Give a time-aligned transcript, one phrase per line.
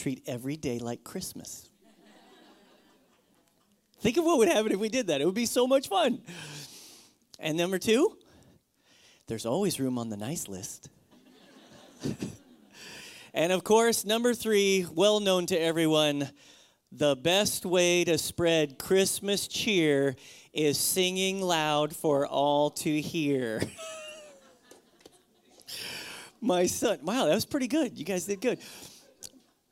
[0.00, 1.68] treat every day like Christmas.
[4.00, 5.20] Think of what would happen if we did that.
[5.20, 6.22] It would be so much fun.
[7.38, 8.16] And number two,
[9.26, 10.88] there's always room on the nice list.
[13.34, 16.30] and of course, number three, well known to everyone,
[16.90, 20.16] the best way to spread Christmas cheer
[20.54, 23.60] is singing loud for all to hear.
[26.40, 27.98] My son, wow, that was pretty good.
[27.98, 28.60] You guys did good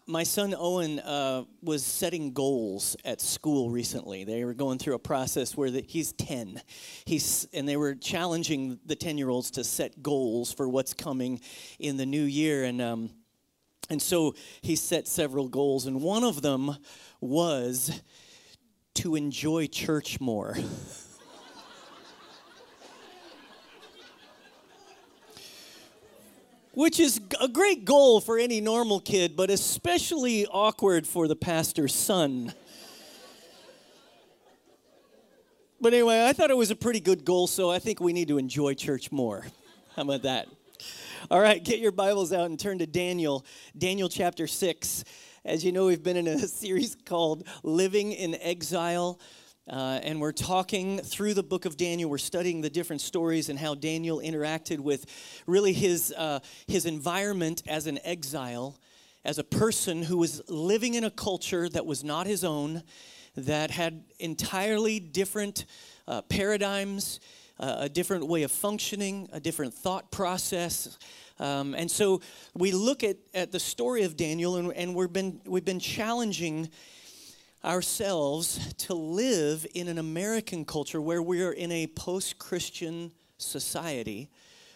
[0.09, 4.25] my son Owen uh, was setting goals at school recently.
[4.25, 6.63] They were going through a process where the, he's 10.
[7.05, 11.41] He's, and they were challenging the 10 year olds to set goals for what's coming
[11.79, 12.65] in the new year.
[12.65, 13.11] And, um,
[13.91, 16.75] and so he set several goals, and one of them
[17.21, 18.01] was
[18.95, 20.57] to enjoy church more.
[26.79, 31.93] which is a great goal for any normal kid, but especially awkward for the pastor's
[31.93, 32.55] son.
[35.81, 38.29] But anyway, I thought it was a pretty good goal, so I think we need
[38.29, 39.45] to enjoy church more.
[39.97, 40.47] How about that?
[41.33, 43.45] All right, get your Bibles out and turn to Daniel,
[43.77, 45.03] Daniel chapter 6.
[45.45, 49.19] As you know, we've been in a series called Living in Exile.
[49.69, 52.09] Uh, and we're talking through the book of Daniel.
[52.09, 55.05] We're studying the different stories and how Daniel interacted with
[55.47, 58.79] really his, uh, his environment as an exile,
[59.27, 62.83] as a person who was living in a culture that was not his own,
[63.37, 65.67] that had entirely different
[66.07, 67.21] uh, paradigms,
[67.61, 70.97] uh, a different way of functioning, a different thought process.
[71.39, 72.23] Um, and so
[72.55, 76.71] we look at, at the story of Daniel, and, and we've, been, we've been challenging
[77.65, 84.31] ourselves to live in an American culture where we are in a post Christian society,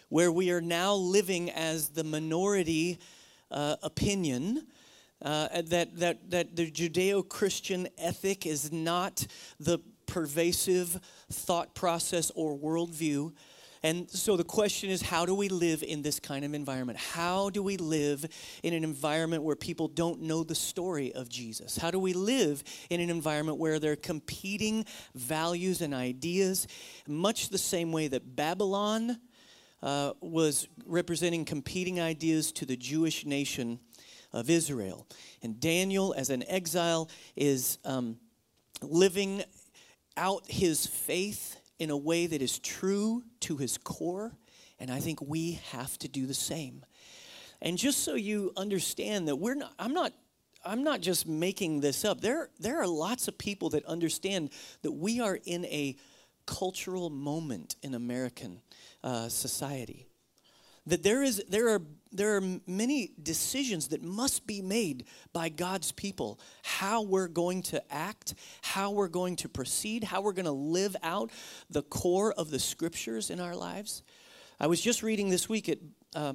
[0.09, 2.99] where we are now living as the minority
[3.51, 4.67] uh, opinion.
[5.21, 9.25] Uh, that, that, that the Judeo Christian ethic is not
[9.57, 10.99] the pervasive
[11.31, 13.31] thought process or worldview.
[13.83, 16.97] And so the question is how do we live in this kind of environment?
[16.97, 18.25] How do we live
[18.63, 21.77] in an environment where people don't know the story of Jesus?
[21.77, 24.85] How do we live in an environment where there are competing
[25.15, 26.65] values and ideas,
[27.07, 29.19] much the same way that Babylon
[29.81, 33.79] uh, was representing competing ideas to the Jewish nation
[34.31, 35.07] of Israel?
[35.41, 38.17] And Daniel, as an exile, is um,
[38.81, 39.43] living
[40.15, 44.33] out his faith in a way that is true to his core,
[44.79, 46.85] and I think we have to do the same.
[47.61, 50.13] And just so you understand that we're not, I'm not
[50.65, 52.21] I'm not just making this up.
[52.21, 54.49] There, there are lots of people that understand
[54.81, 55.97] that we are in a
[56.45, 58.61] cultural moment in American
[59.03, 60.07] uh, society
[60.85, 61.81] that there is there are
[62.13, 66.39] there are many decisions that must be made by God's people.
[66.63, 70.95] How we're going to act how we're going to proceed how we're going to live
[71.03, 71.31] out
[71.69, 74.03] the core of the scriptures in our lives.
[74.59, 75.79] I was just reading this week at
[76.15, 76.33] uh,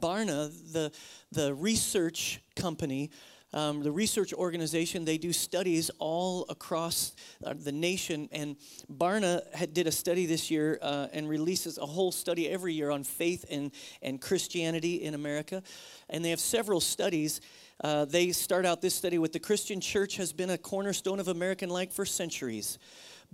[0.00, 0.92] Barna the
[1.32, 3.10] the research company
[3.54, 8.56] um, the research organization they do studies all across uh, the nation and
[8.92, 12.90] barna had, did a study this year uh, and releases a whole study every year
[12.90, 13.70] on faith and,
[14.02, 15.62] and christianity in america
[16.10, 17.40] and they have several studies.
[17.82, 21.28] Uh, they start out this study with the christian church has been a cornerstone of
[21.28, 22.78] american life for centuries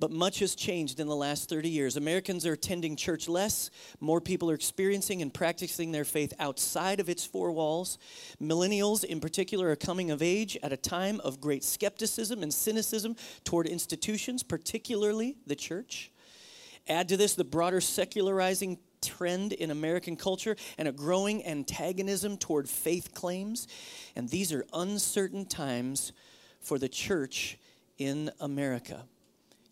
[0.01, 1.97] but much has changed in the last 30 years.
[1.99, 3.71] Americans are attending church less.
[4.01, 7.99] More people are experiencing and practicing their faith outside of its four walls.
[8.41, 13.15] Millennials, in particular, are coming of age at a time of great skepticism and cynicism
[13.45, 16.11] toward institutions, particularly the church.
[16.89, 22.69] Add to this the broader secularizing trend in American culture and a growing antagonism toward
[22.69, 23.69] faith claims.
[24.17, 26.13] And these are uncertain times
[26.59, 27.59] for the church
[27.99, 29.05] in America.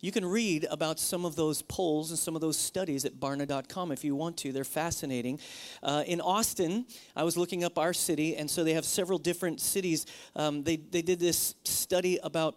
[0.00, 3.90] You can read about some of those polls and some of those studies at barna.com
[3.90, 4.52] if you want to.
[4.52, 5.40] They're fascinating.
[5.82, 6.86] Uh, in Austin,
[7.16, 10.06] I was looking up our city, and so they have several different cities.
[10.36, 12.56] Um, they, they did this study about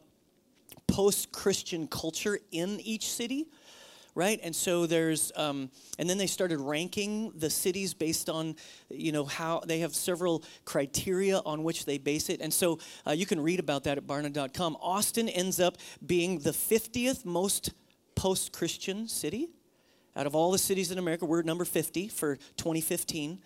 [0.88, 3.48] post Christian culture in each city
[4.16, 4.40] right?
[4.44, 8.56] And so there's, um, and then they started ranking the cities based on,
[8.90, 12.42] you know, how they have several criteria on which they base it.
[12.42, 14.78] And so uh, you can read about that at barna.com.
[14.82, 17.72] Austin ends up being the 50th most
[18.16, 19.50] post Christian city.
[20.16, 23.40] Out of all the cities in America, we're number 50 for 2015.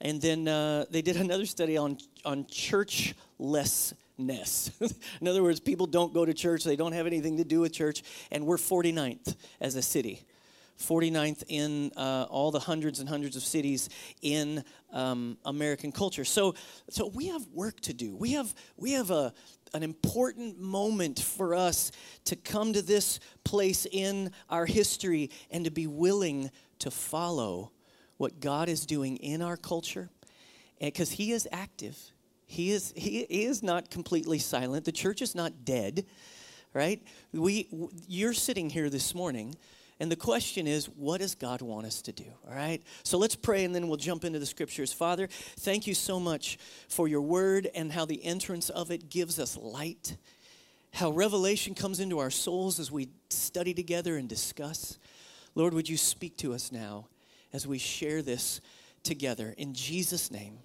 [0.00, 4.70] And then uh, they did another study on, on churchless ness.
[5.20, 7.72] in other words, people don't go to church, they don't have anything to do with
[7.72, 10.26] church, and we're 49th as a city
[10.78, 13.88] 49th in uh, all the hundreds and hundreds of cities
[14.22, 16.24] in um, American culture.
[16.24, 16.54] So,
[16.90, 18.14] so we have work to do.
[18.16, 19.32] We have, we have a,
[19.74, 21.92] an important moment for us
[22.26, 27.72] to come to this place in our history and to be willing to follow
[28.18, 30.10] what God is doing in our culture.
[30.80, 31.98] Because He is active.
[32.46, 34.84] He is, he is not completely silent.
[34.84, 36.06] The church is not dead,
[36.72, 37.02] right?
[37.32, 37.68] We,
[38.06, 39.54] you're sitting here this morning
[39.98, 42.26] and the question is, what does God want us to do?
[42.46, 42.82] All right?
[43.02, 44.92] So let's pray and then we'll jump into the scriptures.
[44.92, 45.26] Father,
[45.58, 46.58] thank you so much
[46.88, 50.16] for your word and how the entrance of it gives us light,
[50.92, 54.98] how revelation comes into our souls as we study together and discuss.
[55.54, 57.08] Lord, would you speak to us now
[57.54, 58.60] as we share this
[59.02, 59.54] together?
[59.56, 60.58] In Jesus' name,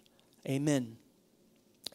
[0.45, 0.97] amen.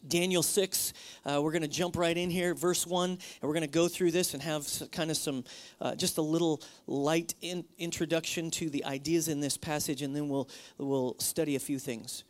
[0.05, 0.93] Daniel 6,
[1.25, 3.87] uh, we're going to jump right in here, verse 1, and we're going to go
[3.87, 5.43] through this and have kind of some,
[5.81, 10.29] uh, just a little light in, introduction to the ideas in this passage, and then
[10.29, 12.23] we'll, we'll study a few things.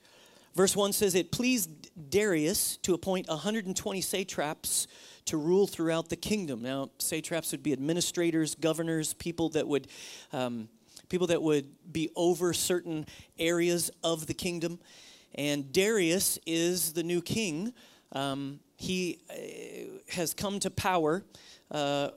[0.55, 4.87] Verse 1 says, It pleased Darius to appoint 120 satraps
[5.25, 6.63] to rule throughout the kingdom.
[6.63, 9.87] Now, satraps would be administrators, governors, people that would.
[10.31, 10.69] Um,
[11.09, 13.05] people that would be over certain
[13.39, 14.79] areas of the kingdom.
[15.35, 17.73] And Darius is the new king.
[18.11, 21.23] Um, he uh, has come to power
[21.71, 22.09] uh,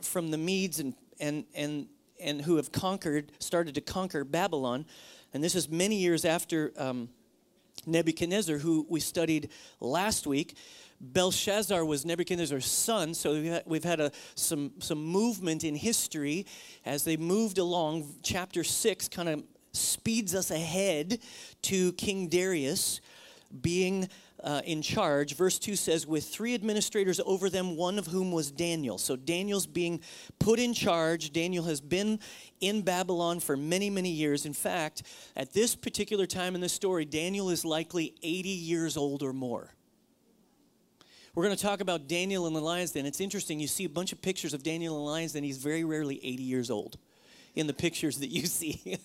[0.00, 1.86] from the Medes and, and, and,
[2.20, 4.86] and who have conquered, started to conquer Babylon.
[5.34, 7.08] And this is many years after um,
[7.86, 9.50] Nebuchadnezzar, who we studied
[9.80, 10.56] last week.
[11.00, 16.46] Belshazzar was Nebuchadnezzar's son, so we've had, a, some, some movement in history
[16.86, 18.14] as they moved along.
[18.22, 19.44] Chapter 6 kind of
[19.76, 21.18] speeds us ahead
[21.62, 23.00] to King Darius
[23.60, 24.08] being
[24.42, 25.34] uh, in charge.
[25.34, 28.98] Verse 2 says, with three administrators over them, one of whom was Daniel.
[28.98, 30.00] So Daniel's being
[30.38, 31.32] put in charge.
[31.32, 32.20] Daniel has been
[32.60, 34.46] in Babylon for many, many years.
[34.46, 35.02] In fact,
[35.34, 39.72] at this particular time in the story, Daniel is likely 80 years old or more.
[41.34, 43.04] We're going to talk about Daniel and the lion's den.
[43.04, 43.60] It's interesting.
[43.60, 45.42] You see a bunch of pictures of Daniel and the lion's den.
[45.42, 46.96] He's very rarely 80 years old
[47.56, 48.98] in the pictures that you see.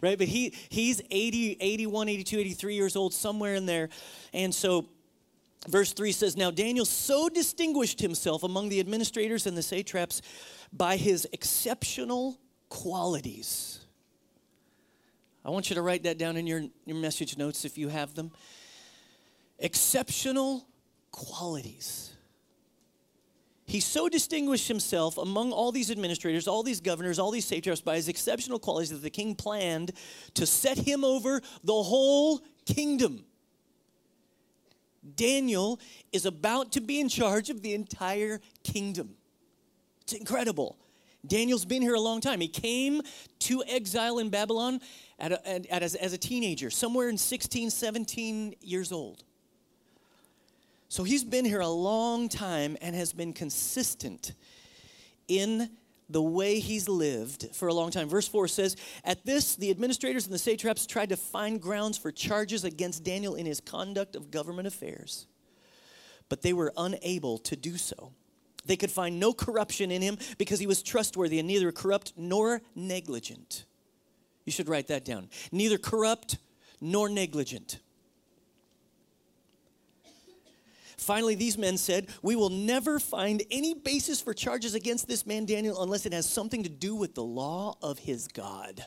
[0.00, 0.16] right?
[0.16, 3.90] But he he's 80, 81, 82, 83 years old, somewhere in there.
[4.32, 4.86] And so
[5.68, 10.22] verse 3 says, Now Daniel so distinguished himself among the administrators and the satraps
[10.72, 12.38] by his exceptional
[12.68, 13.80] qualities.
[15.44, 18.14] I want you to write that down in your, your message notes if you have
[18.14, 18.30] them.
[19.58, 20.66] Exceptional
[21.10, 22.09] qualities.
[23.70, 27.94] He so distinguished himself among all these administrators, all these governors, all these satraps by
[27.94, 29.92] his exceptional qualities that the king planned
[30.34, 33.24] to set him over the whole kingdom.
[35.14, 35.78] Daniel
[36.12, 39.10] is about to be in charge of the entire kingdom.
[40.00, 40.76] It's incredible.
[41.24, 42.40] Daniel's been here a long time.
[42.40, 43.02] He came
[43.38, 44.80] to exile in Babylon
[45.20, 49.22] at a, at, at, as, as a teenager, somewhere in 16, 17 years old.
[50.90, 54.32] So he's been here a long time and has been consistent
[55.28, 55.70] in
[56.08, 58.08] the way he's lived for a long time.
[58.08, 62.10] Verse 4 says, At this, the administrators and the satraps tried to find grounds for
[62.10, 65.28] charges against Daniel in his conduct of government affairs,
[66.28, 68.12] but they were unable to do so.
[68.66, 72.62] They could find no corruption in him because he was trustworthy and neither corrupt nor
[72.74, 73.64] negligent.
[74.44, 75.30] You should write that down.
[75.52, 76.38] Neither corrupt
[76.80, 77.78] nor negligent.
[81.00, 85.46] Finally, these men said, We will never find any basis for charges against this man
[85.46, 88.84] Daniel unless it has something to do with the law of his God.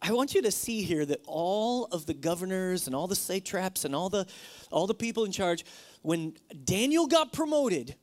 [0.00, 3.84] I want you to see here that all of the governors and all the satraps
[3.84, 4.26] and all the,
[4.70, 5.64] all the people in charge,
[6.02, 7.96] when Daniel got promoted,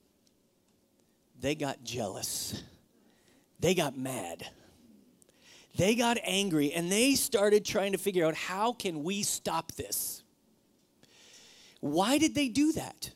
[1.39, 2.61] they got jealous.
[3.59, 4.45] They got mad.
[5.75, 10.21] They got angry and they started trying to figure out how can we stop this?
[11.85, 13.11] Why did they do that?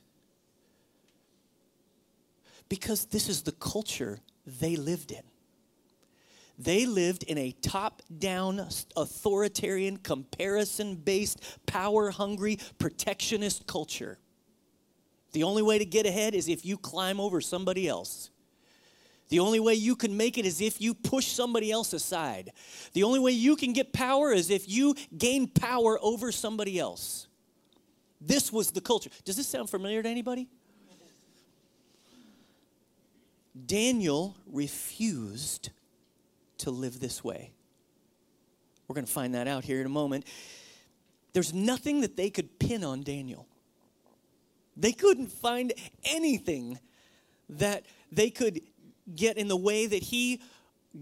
[2.70, 5.24] Because this is the culture they lived in.
[6.60, 8.60] They lived in a top down,
[8.96, 14.20] authoritarian, comparison based, power hungry, protectionist culture.
[15.32, 18.30] The only way to get ahead is if you climb over somebody else.
[19.30, 22.52] The only way you can make it is if you push somebody else aside.
[22.94, 27.29] The only way you can get power is if you gain power over somebody else.
[28.22, 29.10] This was the culture.
[29.24, 30.48] Does this sound familiar to anybody?
[33.66, 35.70] Daniel refused
[36.60, 37.52] to live this way.
[38.88, 40.26] We're going to find that out here in a moment.
[41.34, 43.48] There's nothing that they could pin on Daniel.
[44.76, 45.74] They couldn't find
[46.04, 46.80] anything
[47.50, 48.62] that they could
[49.16, 50.42] get in the way that he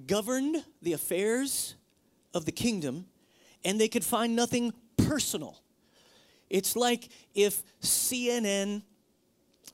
[0.05, 1.75] governed the affairs
[2.33, 3.05] of the kingdom,
[3.63, 5.61] and they could find nothing personal.
[6.49, 8.83] It's like if CNN,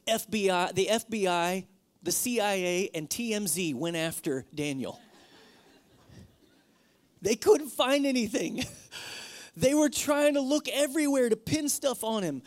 [0.07, 1.65] FBI, the FBI,
[2.01, 4.99] the CIA, and TMZ went after Daniel.
[7.21, 8.63] They couldn't find anything.
[9.55, 12.41] They were trying to look everywhere to pin stuff on him.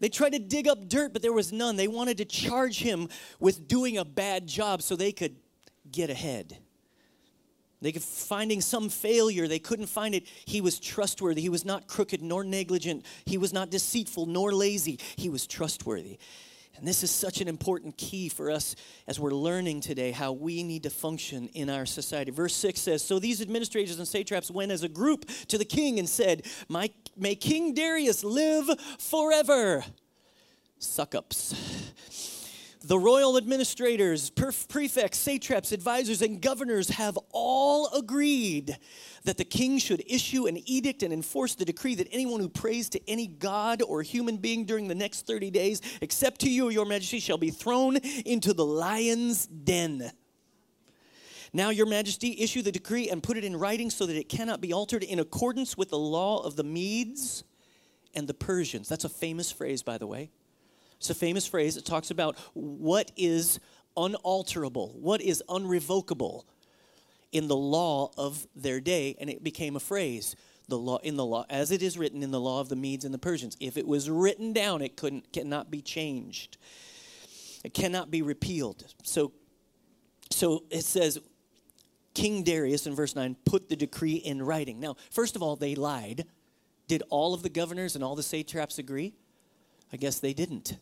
[0.00, 1.76] They tried to dig up dirt, but there was none.
[1.76, 3.08] They wanted to charge him
[3.40, 5.36] with doing a bad job so they could
[5.90, 6.58] get ahead.
[7.84, 9.46] They could finding some failure.
[9.46, 10.26] They couldn't find it.
[10.46, 11.42] He was trustworthy.
[11.42, 13.04] He was not crooked nor negligent.
[13.26, 14.98] He was not deceitful nor lazy.
[15.16, 16.18] He was trustworthy.
[16.78, 18.74] And this is such an important key for us
[19.06, 22.30] as we're learning today how we need to function in our society.
[22.30, 25.98] Verse 6 says So these administrators and satraps went as a group to the king
[25.98, 26.88] and said, My,
[27.18, 28.66] May King Darius live
[28.98, 29.84] forever.
[30.78, 31.54] Suck ups.
[32.86, 38.76] The royal administrators, prefects, satraps, advisors, and governors have all agreed
[39.24, 42.90] that the king should issue an edict and enforce the decree that anyone who prays
[42.90, 46.84] to any god or human being during the next 30 days, except to you, your
[46.84, 50.10] majesty, shall be thrown into the lion's den.
[51.54, 54.60] Now, your majesty, issue the decree and put it in writing so that it cannot
[54.60, 57.44] be altered in accordance with the law of the Medes
[58.14, 58.90] and the Persians.
[58.90, 60.30] That's a famous phrase, by the way.
[61.04, 61.76] It's a famous phrase.
[61.76, 63.60] It talks about what is
[63.94, 66.46] unalterable, what is unrevocable
[67.30, 70.34] in the law of their day, and it became a phrase.
[70.68, 73.04] The law in the law, as it is written in the law of the Medes
[73.04, 73.54] and the Persians.
[73.60, 76.56] If it was written down, it couldn't cannot be changed.
[77.62, 78.86] It cannot be repealed.
[79.02, 79.32] So,
[80.30, 81.18] so it says,
[82.14, 84.80] King Darius in verse 9 put the decree in writing.
[84.80, 86.24] Now, first of all, they lied.
[86.88, 89.12] Did all of the governors and all the satraps agree?
[89.92, 90.78] I guess they didn't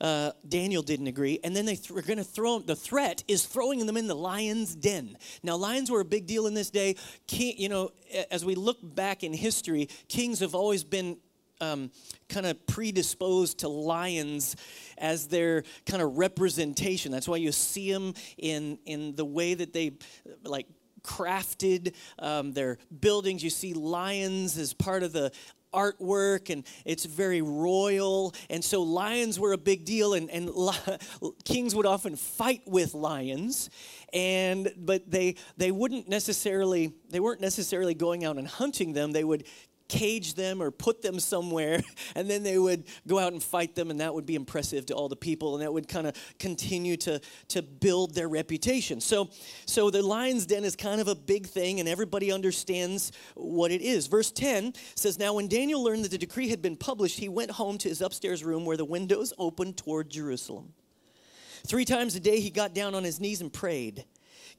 [0.00, 3.44] uh, Daniel didn't agree, and then they th- were going to throw the threat is
[3.46, 5.16] throwing them in the lion's den.
[5.42, 6.96] Now, lions were a big deal in this day.
[7.26, 7.90] King, you know,
[8.30, 11.16] as we look back in history, kings have always been
[11.60, 11.90] um,
[12.28, 14.56] kind of predisposed to lions
[14.96, 17.10] as their kind of representation.
[17.12, 19.92] That's why you see them in in the way that they
[20.44, 20.66] like
[21.02, 23.42] crafted um, their buildings.
[23.42, 25.32] You see lions as part of the
[25.72, 28.34] artwork and it's very royal.
[28.50, 32.94] And so lions were a big deal, and, and li- kings would often fight with
[32.94, 33.70] lions.
[34.12, 39.12] And but they they wouldn't necessarily they weren't necessarily going out and hunting them.
[39.12, 39.44] They would
[39.88, 41.82] cage them or put them somewhere,
[42.14, 44.94] and then they would go out and fight them, and that would be impressive to
[44.94, 49.00] all the people, and that would kind of continue to, to build their reputation.
[49.00, 49.30] So,
[49.66, 53.80] so the lion's den is kind of a big thing, and everybody understands what it
[53.80, 54.06] is.
[54.06, 57.50] Verse 10 says, Now when Daniel learned that the decree had been published, he went
[57.52, 60.74] home to his upstairs room where the windows opened toward Jerusalem.
[61.66, 64.04] Three times a day he got down on his knees and prayed,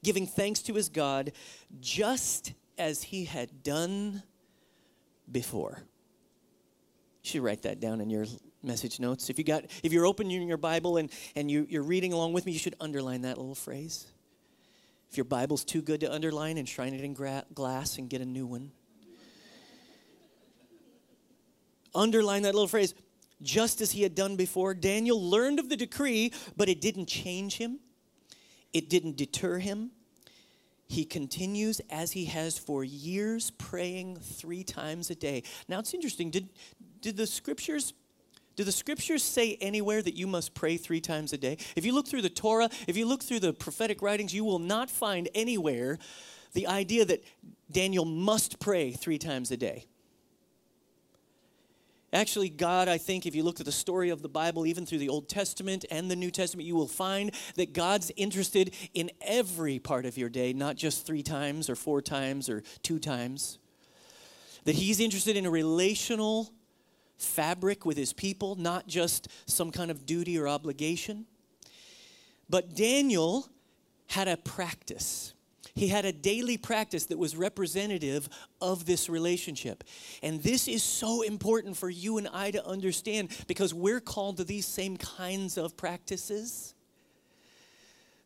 [0.02, 1.32] giving thanks to his God,
[1.80, 4.22] just as he had done
[5.30, 5.82] before.
[7.22, 8.26] You should write that down in your
[8.62, 9.30] message notes.
[9.30, 12.46] If you got if you're opening your Bible and, and you, you're reading along with
[12.46, 14.06] me, you should underline that little phrase.
[15.10, 18.24] If your Bible's too good to underline, enshrine it in gra- glass and get a
[18.26, 18.70] new one.
[21.94, 22.94] underline that little phrase,
[23.42, 24.74] just as he had done before.
[24.74, 27.80] Daniel learned of the decree, but it didn't change him,
[28.72, 29.90] it didn't deter him,
[30.90, 35.44] he continues as he has for years praying three times a day.
[35.68, 36.30] Now it's interesting.
[36.30, 36.48] Did,
[37.00, 37.94] did the scriptures
[38.56, 41.58] do the scriptures say anywhere that you must pray three times a day?
[41.76, 44.58] If you look through the Torah, if you look through the prophetic writings, you will
[44.58, 45.96] not find anywhere
[46.54, 47.22] the idea that
[47.70, 49.86] Daniel must pray three times a day.
[52.12, 54.98] Actually, God, I think, if you look at the story of the Bible, even through
[54.98, 59.78] the Old Testament and the New Testament, you will find that God's interested in every
[59.78, 63.58] part of your day, not just three times or four times or two times.
[64.64, 66.52] That He's interested in a relational
[67.16, 71.26] fabric with His people, not just some kind of duty or obligation.
[72.48, 73.48] But Daniel
[74.08, 75.32] had a practice.
[75.74, 78.28] He had a daily practice that was representative
[78.60, 79.84] of this relationship.
[80.22, 84.44] And this is so important for you and I to understand because we're called to
[84.44, 86.74] these same kinds of practices.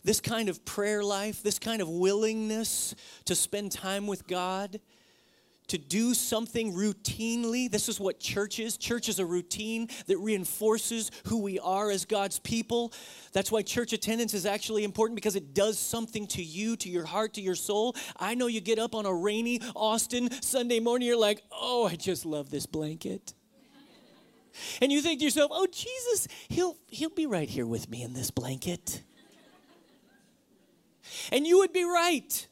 [0.03, 4.81] This kind of prayer life, this kind of willingness to spend time with God
[5.69, 7.71] to do something routinely.
[7.71, 8.77] This is what church is.
[8.77, 12.93] Church is a routine that reinforces who we are as God's people.
[13.33, 17.07] That's why church attendance is actually important because it does something to you, to your
[17.07, 17.97] heart, to your soul.
[18.19, 21.97] I know you get up on a rainy Austin Sunday morning, you're like, oh, I
[21.97, 23.35] just love this blanket.
[24.81, 28.13] And you think to yourself, oh, Jesus, he'll, he'll be right here with me in
[28.13, 29.03] this blanket.
[31.33, 32.47] And you would be right.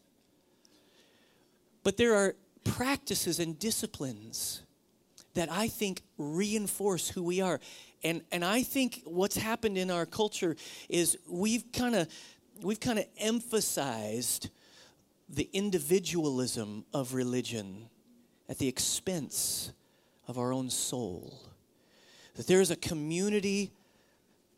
[1.85, 4.63] But there are practices and disciplines
[5.35, 7.61] that I think reinforce who we are.
[8.05, 10.57] And, and I think what's happened in our culture
[10.89, 12.09] is we've kind of
[12.63, 14.51] we've kind of emphasized
[15.29, 17.89] the individualism of religion
[18.49, 19.73] at the expense
[20.29, 21.43] of our own soul.
[22.35, 23.73] That there is a community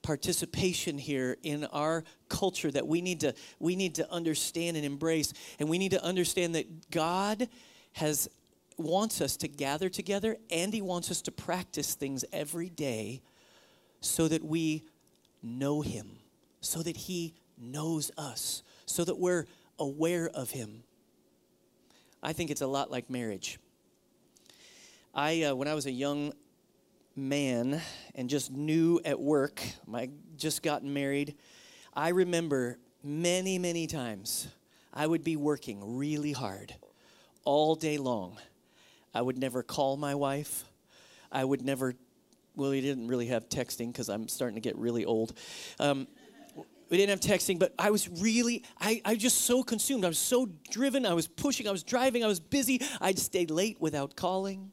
[0.03, 5.33] participation here in our culture that we need to we need to understand and embrace
[5.59, 7.49] and we need to understand that God
[7.95, 8.29] has
[8.77, 13.23] wants us to gather together and he wants us to practice things every day
[14.01, 14.83] so that we
[15.43, 16.19] know him
[16.61, 19.47] so that he knows us so that we're
[19.79, 20.83] aware of him.
[22.23, 23.59] I think it's a lot like marriage.
[25.15, 26.33] I uh, when i was a young
[27.15, 27.81] man
[28.15, 31.37] and just new at work, I just gotten married,
[31.95, 34.49] I remember many, many times
[34.93, 36.75] I would be working really hard
[37.45, 38.39] all day long.
[39.15, 40.65] I would never call my wife.
[41.31, 41.95] I would never,
[42.57, 45.33] well, we didn't really have texting because I'm starting to get really old.
[45.79, 46.07] Um,
[46.91, 50.05] we didn't have texting, but I was really, I, I just so consumed.
[50.05, 51.07] I was so driven.
[51.07, 51.67] I was pushing.
[51.67, 52.23] I was driving.
[52.23, 52.81] I was busy.
[53.01, 54.71] I'd stay late without calling.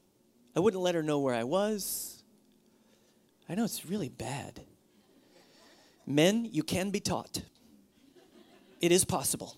[0.56, 2.24] I wouldn't let her know where I was.
[3.48, 4.62] I know it's really bad.
[6.06, 7.42] Men, you can be taught.
[8.82, 9.58] It is possible.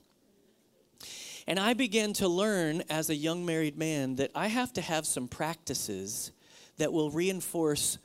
[1.47, 5.05] And I began to learn as a young married man that I have to have
[5.05, 6.31] some practices
[6.77, 7.97] that will reinforce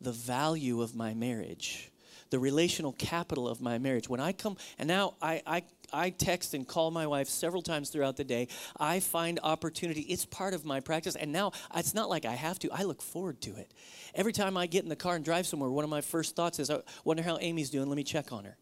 [0.00, 1.90] the value of my marriage,
[2.30, 4.08] the relational capital of my marriage.
[4.08, 7.90] When I come, and now I, I, I text and call my wife several times
[7.90, 8.48] throughout the day.
[8.78, 10.02] I find opportunity.
[10.02, 11.16] It's part of my practice.
[11.16, 13.72] And now it's not like I have to, I look forward to it.
[14.14, 16.58] Every time I get in the car and drive somewhere, one of my first thoughts
[16.58, 17.88] is, I wonder how Amy's doing.
[17.88, 18.56] Let me check on her.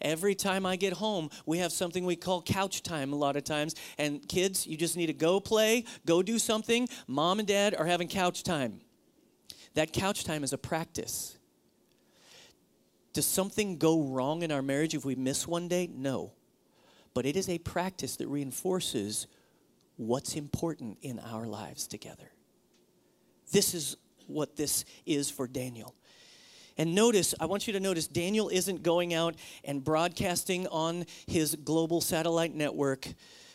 [0.00, 3.44] Every time I get home, we have something we call couch time a lot of
[3.44, 3.74] times.
[3.98, 6.88] And kids, you just need to go play, go do something.
[7.06, 8.80] Mom and dad are having couch time.
[9.74, 11.38] That couch time is a practice.
[13.12, 15.88] Does something go wrong in our marriage if we miss one day?
[15.92, 16.32] No.
[17.14, 19.28] But it is a practice that reinforces
[19.96, 22.32] what's important in our lives together.
[23.52, 25.94] This is what this is for Daniel.
[26.76, 29.34] And notice, I want you to notice, Daniel isn't going out
[29.64, 33.06] and broadcasting on his global satellite network,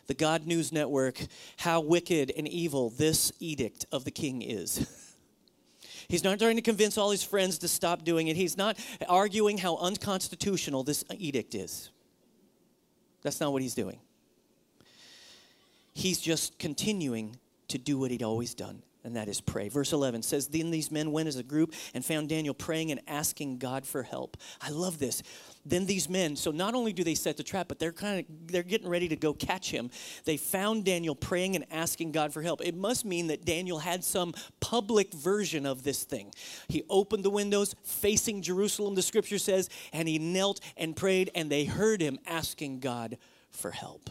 [0.08, 1.20] the God News Network,
[1.58, 4.88] how wicked and evil this edict of the king is.
[6.08, 8.36] He's not trying to convince all his friends to stop doing it.
[8.36, 11.92] He's not arguing how unconstitutional this edict is.
[13.22, 14.00] That's not what he's doing.
[15.94, 19.70] He's just continuing to do what he'd always done and that is pray.
[19.70, 23.00] Verse 11 says, Then these men went as a group and found Daniel praying and
[23.08, 24.38] asking God for help.
[24.62, 25.24] I love this.
[25.66, 28.48] Then these men, so not only do they set the trap, but they're kind of
[28.48, 29.90] they're getting ready to go catch him.
[30.26, 32.62] They found Daniel praying and asking God for help.
[32.64, 36.34] It must mean that Daniel had some public version of this thing.
[36.68, 41.50] He opened the windows facing Jerusalem, the scripture says, and he knelt and prayed, and
[41.50, 43.18] they heard him asking God
[43.52, 44.10] for help.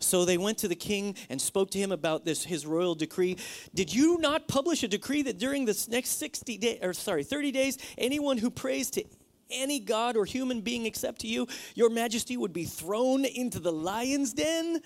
[0.00, 3.36] So they went to the king and spoke to him about this his royal decree.
[3.74, 7.52] Did you not publish a decree that during this next 60 days or sorry, 30
[7.52, 9.04] days anyone who prays to
[9.50, 13.72] any god or human being except to you, your majesty would be thrown into the
[13.72, 14.80] lion's den?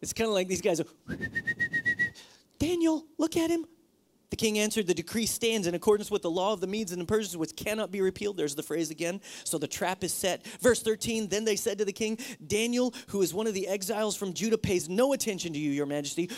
[0.00, 0.86] It's kind of like these guys are
[2.58, 3.66] Daniel, look at him.
[4.30, 7.00] The king answered, The decree stands in accordance with the law of the Medes and
[7.00, 8.36] the Persians, which cannot be repealed.
[8.36, 9.20] There's the phrase again.
[9.44, 10.46] So the trap is set.
[10.60, 14.16] Verse 13 Then they said to the king, Daniel, who is one of the exiles
[14.16, 16.30] from Judah, pays no attention to you, your majesty,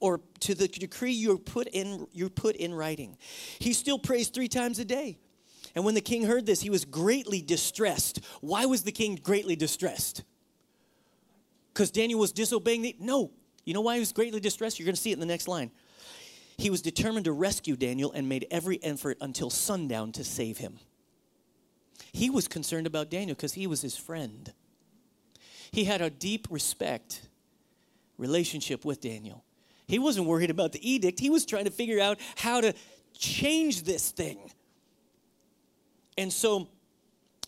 [0.00, 3.16] or to the decree you put in, you put in writing.
[3.58, 5.18] He still prays three times a day.
[5.74, 8.24] And when the king heard this, he was greatly distressed.
[8.40, 10.24] Why was the king greatly distressed?
[11.72, 12.96] Because Daniel was disobeying the.
[12.98, 13.30] No.
[13.64, 14.78] You know why he was greatly distressed?
[14.78, 15.70] You're going to see it in the next line.
[16.58, 20.80] He was determined to rescue Daniel and made every effort until sundown to save him.
[22.12, 24.52] He was concerned about Daniel because he was his friend.
[25.70, 27.28] He had a deep respect
[28.16, 29.44] relationship with Daniel.
[29.86, 32.74] He wasn't worried about the edict, he was trying to figure out how to
[33.16, 34.50] change this thing.
[36.18, 36.68] And so,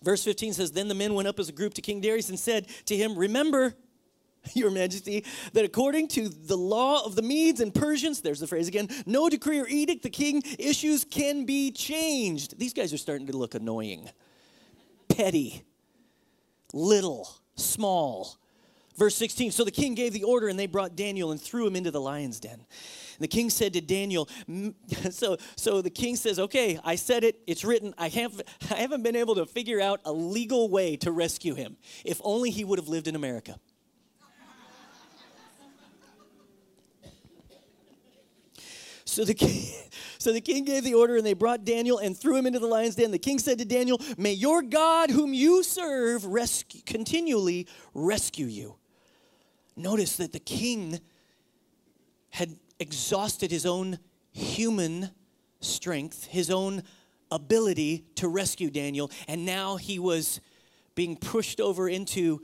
[0.02, 2.38] verse 15 says Then the men went up as a group to King Darius and
[2.38, 3.74] said to him, Remember,
[4.54, 8.68] Your Majesty, that according to the law of the Medes and Persians, there's the phrase
[8.68, 12.58] again, no decree or edict the king issues can be changed.
[12.58, 14.08] These guys are starting to look annoying,
[15.08, 15.64] petty,
[16.72, 18.36] little, small.
[18.96, 21.76] Verse 16 So the king gave the order, and they brought Daniel and threw him
[21.76, 22.52] into the lion's den.
[22.52, 22.64] And
[23.18, 24.28] the king said to Daniel,
[25.10, 27.94] so, so the king says, Okay, I said it, it's written.
[27.96, 31.76] I, have, I haven't been able to figure out a legal way to rescue him.
[32.04, 33.58] If only he would have lived in America.
[39.10, 39.66] So the king,
[40.18, 42.66] so the king gave the order, and they brought Daniel and threw him into the
[42.66, 43.10] lion's den.
[43.10, 48.76] The king said to Daniel, "May your God, whom you serve, rescue, continually rescue you."
[49.76, 51.00] Notice that the king
[52.30, 53.98] had exhausted his own
[54.32, 55.10] human
[55.60, 56.84] strength, his own
[57.32, 60.40] ability to rescue Daniel, and now he was
[60.94, 62.42] being pushed over into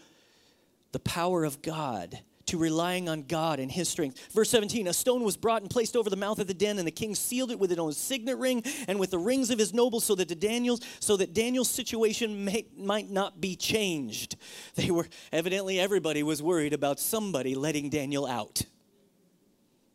[0.92, 4.32] the power of God to relying on God and his strength.
[4.32, 6.86] Verse 17 A stone was brought and placed over the mouth of the den, and
[6.86, 9.74] the king sealed it with his own signet ring and with the rings of his
[9.74, 14.36] nobles, so that the Daniel's so that Daniel's situation may, might not be changed.
[14.76, 18.62] They were evidently everybody was worried about somebody letting Daniel out.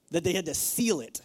[0.10, 1.22] That they had to seal it.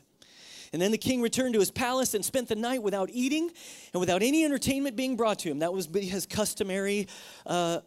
[0.72, 3.50] And then the king returned to his palace and spent the night without eating
[3.92, 5.60] and without any entertainment being brought to him.
[5.60, 7.08] That was his customary
[7.46, 7.80] uh,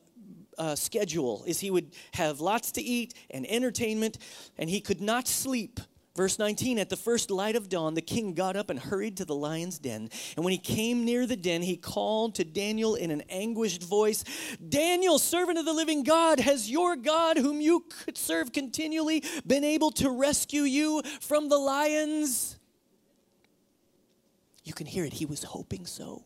[0.60, 4.18] uh, schedule is he would have lots to eat and entertainment
[4.58, 5.80] and he could not sleep
[6.20, 9.24] Verse 19, at the first light of dawn, the king got up and hurried to
[9.24, 10.10] the lion's den.
[10.36, 14.26] And when he came near the den, he called to Daniel in an anguished voice
[14.68, 19.64] Daniel, servant of the living God, has your God, whom you could serve continually, been
[19.64, 22.58] able to rescue you from the lions?
[24.66, 25.14] You can hear it.
[25.14, 26.26] He was hoping so.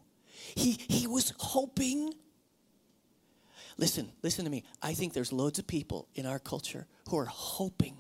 [0.56, 2.16] He, he was hoping
[3.78, 4.64] Listen, listen to me.
[4.82, 7.98] I think there's loads of people in our culture who are hoping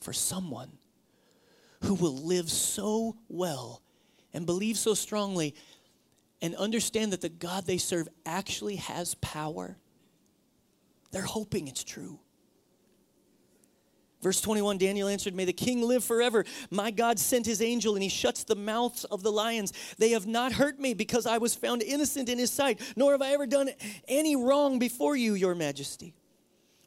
[0.00, 0.72] for someone
[1.82, 3.82] who will live so well
[4.32, 5.54] and believe so strongly
[6.40, 9.76] and understand that the God they serve actually has power.
[11.10, 12.18] They're hoping it's true.
[14.22, 16.44] Verse 21 Daniel answered, May the king live forever.
[16.70, 19.72] My God sent his angel, and he shuts the mouths of the lions.
[19.98, 23.22] They have not hurt me because I was found innocent in his sight, nor have
[23.22, 23.70] I ever done
[24.06, 26.14] any wrong before you, your majesty.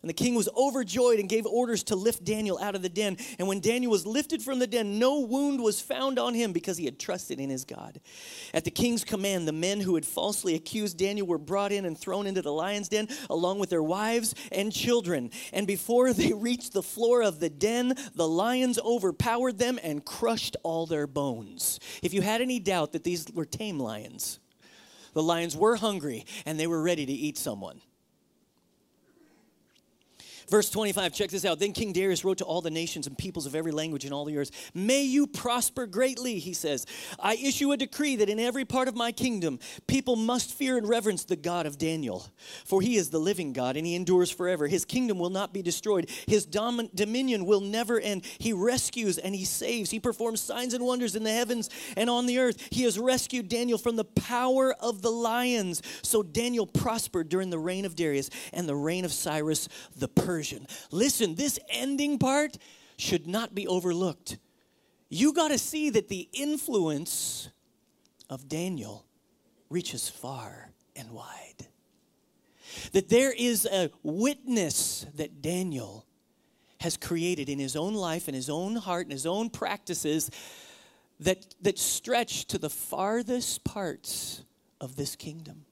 [0.06, 3.18] And the king was overjoyed and gave orders to lift Daniel out of the den.
[3.40, 6.78] And when Daniel was lifted from the den, no wound was found on him because
[6.78, 8.00] he had trusted in his God.
[8.54, 11.98] At the king's command, the men who had falsely accused Daniel were brought in and
[11.98, 15.32] thrown into the lion's den along with their wives and children.
[15.52, 20.56] And before they reached the floor of the den, the lions overpowered them and crushed
[20.62, 21.80] all their bones.
[22.04, 24.40] If you had any doubt that these were tame lions,
[25.14, 27.82] the lions were hungry and they were ready to eat someone.
[30.50, 31.60] Verse 25, check this out.
[31.60, 34.26] Then King Darius wrote to all the nations and peoples of every language in all
[34.26, 36.86] the earth, May you prosper greatly, he says.
[37.20, 40.88] I issue a decree that in every part of my kingdom, people must fear and
[40.88, 42.28] reverence the God of Daniel.
[42.66, 44.68] For he is the living God and he endures forever.
[44.68, 48.26] His kingdom will not be destroyed, his dom- dominion will never end.
[48.38, 49.90] He rescues and he saves.
[49.90, 52.68] He performs signs and wonders in the heavens and on the earth.
[52.72, 55.82] He has rescued Daniel from the power of the lions.
[56.04, 60.10] So Daniel prospered during the reign of Darius and the reign of Cyrus the.
[60.92, 62.58] Listen, this ending part
[62.98, 64.38] should not be overlooked.
[65.10, 67.50] You got to see that the influence
[68.30, 69.06] of Daniel
[69.70, 71.68] reaches far and wide.
[72.94, 76.06] That there is a witness that Daniel
[76.80, 80.30] has created in his own life, in his own heart, in his own practices
[81.20, 84.44] that, that stretch to the farthest parts
[84.82, 85.66] of this kingdom.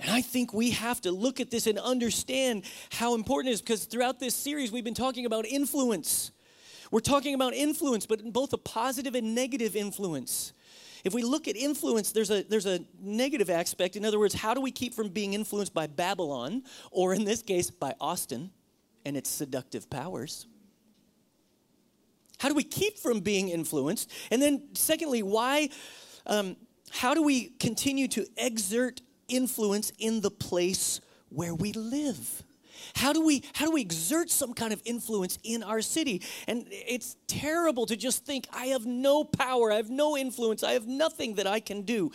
[0.00, 3.60] And I think we have to look at this and understand how important it is
[3.60, 6.32] because throughout this series, we've been talking about influence.
[6.90, 10.54] We're talking about influence, but both a positive and negative influence.
[11.04, 13.94] If we look at influence, there's a, there's a negative aspect.
[13.94, 17.42] In other words, how do we keep from being influenced by Babylon, or in this
[17.42, 18.50] case, by Austin
[19.04, 20.46] and its seductive powers?
[22.38, 24.10] How do we keep from being influenced?
[24.30, 25.68] And then, secondly, why,
[26.26, 26.56] um,
[26.90, 32.42] how do we continue to exert influence in the place where we live?
[32.94, 36.22] How do we how do we exert some kind of influence in our city?
[36.46, 40.72] And it's terrible to just think I have no power, I have no influence, I
[40.72, 42.10] have nothing that I can do.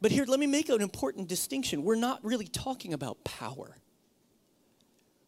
[0.00, 1.82] But here let me make an important distinction.
[1.82, 3.76] We're not really talking about power.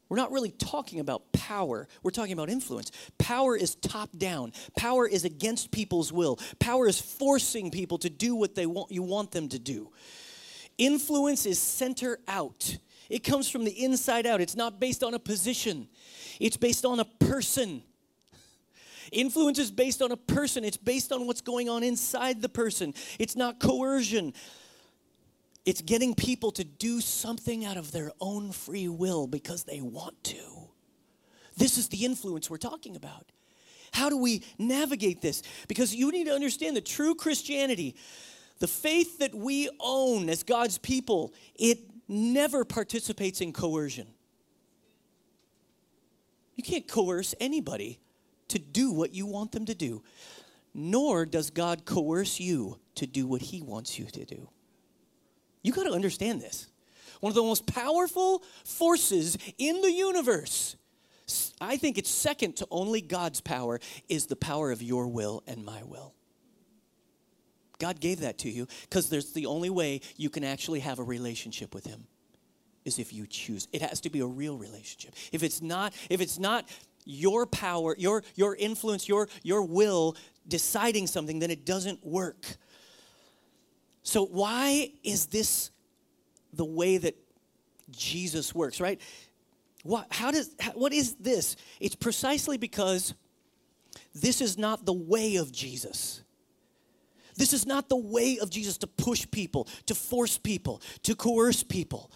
[0.08, 1.86] We're not really talking about power.
[2.02, 2.90] We're talking about influence.
[3.18, 4.52] Power is top down.
[4.76, 6.38] Power is against people's will.
[6.58, 9.90] Power is forcing people to do what they want you want them to do.
[10.78, 12.78] Influence is center out.
[13.10, 14.40] It comes from the inside out.
[14.40, 15.88] It's not based on a position.
[16.40, 17.82] It's based on a person.
[19.12, 20.64] Influence is based on a person.
[20.64, 22.94] It's based on what's going on inside the person.
[23.18, 24.34] It's not coercion.
[25.68, 30.24] It's getting people to do something out of their own free will because they want
[30.24, 30.70] to.
[31.58, 33.26] This is the influence we're talking about.
[33.92, 35.42] How do we navigate this?
[35.68, 37.96] Because you need to understand that true Christianity,
[38.60, 44.06] the faith that we own as God's people, it never participates in coercion.
[46.56, 48.00] You can't coerce anybody
[48.48, 50.02] to do what you want them to do,
[50.72, 54.48] nor does God coerce you to do what He wants you to do.
[55.62, 56.68] You got to understand this.
[57.20, 60.76] One of the most powerful forces in the universe,
[61.60, 65.64] I think it's second to only God's power, is the power of your will and
[65.64, 66.14] my will.
[67.78, 71.04] God gave that to you because there's the only way you can actually have a
[71.04, 72.06] relationship with Him
[72.84, 73.68] is if you choose.
[73.72, 75.14] It has to be a real relationship.
[75.32, 76.68] If it's not, if it's not
[77.04, 80.16] your power, your your influence, your your will
[80.46, 82.56] deciding something, then it doesn't work.
[84.08, 85.70] So, why is this
[86.54, 87.14] the way that
[87.90, 88.98] Jesus works, right?
[89.82, 91.56] What, how does, what is this?
[91.78, 93.12] It's precisely because
[94.14, 96.22] this is not the way of Jesus.
[97.36, 101.62] This is not the way of Jesus to push people, to force people, to coerce
[101.62, 102.10] people.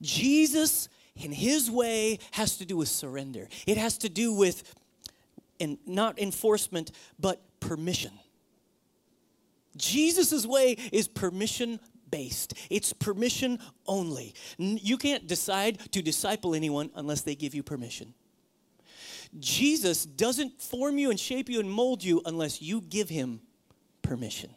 [0.00, 3.46] Jesus, in his way, has to do with surrender.
[3.66, 4.74] It has to do with,
[5.60, 8.12] and not enforcement, but permission.
[9.76, 14.34] Jesus' way is permission based, it's permission only.
[14.58, 18.14] You can't decide to disciple anyone unless they give you permission.
[19.38, 23.40] Jesus doesn't form you and shape you and mold you unless you give him
[24.02, 24.50] permission.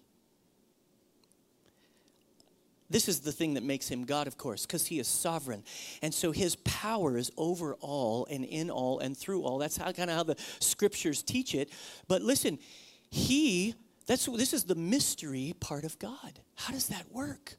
[2.91, 5.63] This is the thing that makes him God, of course, because he is sovereign.
[6.01, 9.59] And so his power is over all and in all and through all.
[9.59, 11.69] That's how kind of how the scriptures teach it.
[12.07, 12.57] But listen,
[13.11, 13.75] he
[14.09, 16.39] that's this is the mystery part of God.
[16.55, 17.57] How does that work?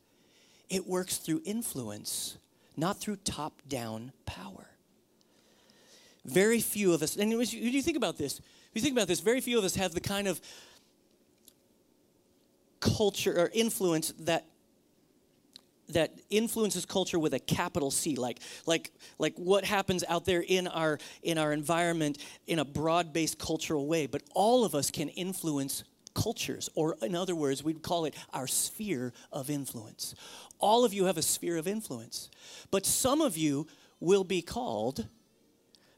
[0.68, 2.38] It works through influence,
[2.76, 4.66] not through top-down power.
[6.24, 9.40] Very few of us, and you think about this, if you think about this, very
[9.40, 10.40] few of us have the kind of
[12.80, 14.46] culture or influence that
[15.90, 20.66] that influences culture with a capital C, like like like what happens out there in
[20.66, 24.06] our in our environment in a broad-based cultural way.
[24.06, 25.84] But all of us can influence
[26.14, 30.14] cultures, or in other words, we'd call it our sphere of influence.
[30.59, 32.31] All of you have a sphere of influence,
[32.70, 33.66] but some of you
[34.01, 35.07] will be called.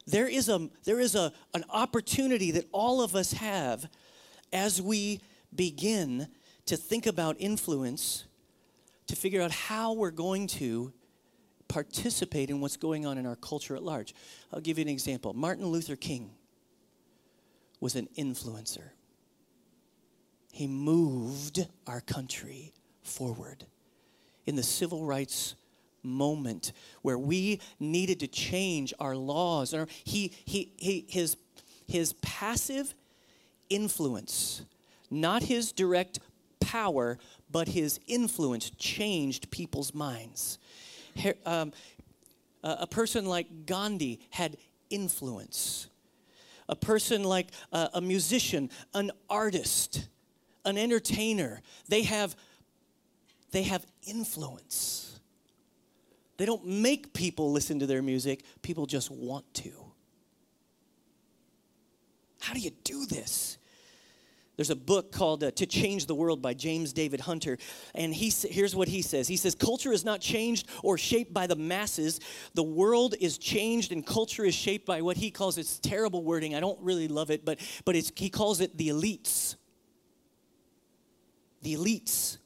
[0.06, 3.88] There is, a, there is a, an opportunity that all of us have
[4.52, 5.20] as we
[5.54, 6.28] begin
[6.66, 8.24] to think about influence,
[9.06, 10.92] to figure out how we're going to
[11.68, 14.14] participate in what's going on in our culture at large.
[14.52, 15.32] I'll give you an example.
[15.32, 16.30] Martin Luther King
[17.80, 18.90] was an influencer.
[20.52, 23.64] He moved our country forward
[24.46, 25.54] in the civil rights
[26.02, 29.74] moment where we needed to change our laws.
[30.04, 31.36] He, he, he, his,
[31.88, 32.94] his passive
[33.70, 34.62] influence,
[35.10, 36.18] not his direct
[36.60, 37.18] power,
[37.50, 40.58] but his influence changed people's minds.
[41.46, 41.72] Um,
[42.62, 44.58] a person like Gandhi had
[44.90, 45.88] influence.
[46.68, 50.08] A person like uh, a musician, an artist,
[50.64, 51.60] an entertainer.
[51.88, 52.36] They have,
[53.50, 55.20] they have influence.
[56.36, 59.70] They don't make people listen to their music, people just want to.
[62.40, 63.58] How do you do this?
[64.56, 67.56] There's a book called uh, To Change the World by James David Hunter.
[67.94, 71.46] And he, here's what he says He says, Culture is not changed or shaped by
[71.46, 72.20] the masses.
[72.54, 76.54] The world is changed and culture is shaped by what he calls it's terrible wording.
[76.54, 79.56] I don't really love it, but, but it's, he calls it the elites
[81.62, 82.38] the elites,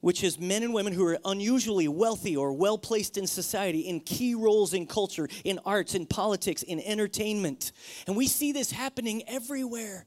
[0.00, 4.00] which is men and women who are unusually wealthy or well placed in society, in
[4.00, 7.72] key roles in culture, in arts, in politics, in entertainment.
[8.06, 10.06] And we see this happening everywhere.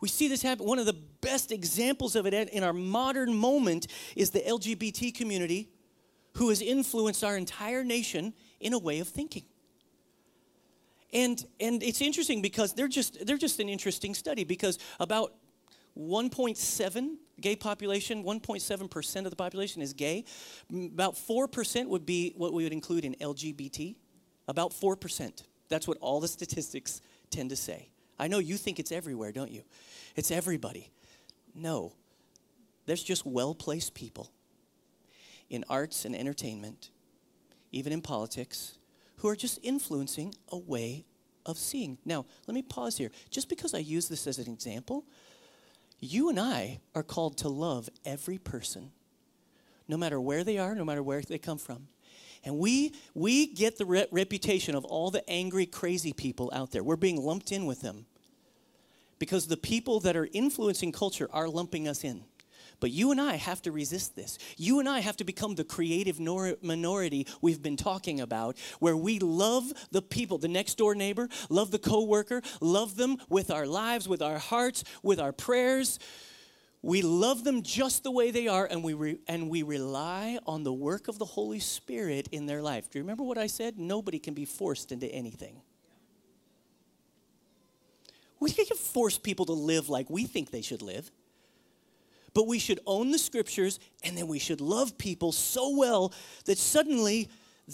[0.00, 0.66] We see this happen.
[0.66, 5.70] One of the best examples of it in our modern moment is the LGBT community
[6.34, 9.44] who has influenced our entire nation in a way of thinking.
[11.12, 15.34] And, and it's interesting because they're just, they're just an interesting study because about
[15.98, 20.24] 1.7 gay population, 1.7% of the population is gay.
[20.72, 23.96] About 4% would be what we would include in LGBT.
[24.46, 25.42] About 4%.
[25.68, 27.90] That's what all the statistics tend to say.
[28.18, 29.62] I know you think it's everywhere, don't you?
[30.16, 30.90] It's everybody.
[31.54, 31.92] No,
[32.86, 34.30] there's just well placed people
[35.50, 36.90] in arts and entertainment,
[37.72, 38.78] even in politics,
[39.16, 41.04] who are just influencing a way
[41.46, 41.98] of seeing.
[42.04, 43.10] Now, let me pause here.
[43.30, 45.04] Just because I use this as an example
[46.00, 48.92] you and I are called to love every person
[49.88, 51.88] no matter where they are, no matter where they come from.
[52.44, 56.84] And we, we get the re- reputation of all the angry, crazy people out there.
[56.84, 58.06] We're being lumped in with them
[59.18, 62.22] because the people that are influencing culture are lumping us in.
[62.80, 64.38] But you and I have to resist this.
[64.56, 68.96] You and I have to become the creative nor- minority we've been talking about, where
[68.96, 73.66] we love the people, the next door neighbor, love the coworker, love them with our
[73.66, 75.98] lives, with our hearts, with our prayers.
[76.80, 80.62] We love them just the way they are, and we, re- and we rely on
[80.62, 82.88] the work of the Holy Spirit in their life.
[82.88, 83.78] Do you remember what I said?
[83.78, 85.60] Nobody can be forced into anything.
[88.38, 91.10] We can't force people to live like we think they should live.
[92.34, 96.12] But we should own the scriptures and then we should love people so well
[96.44, 97.28] that suddenly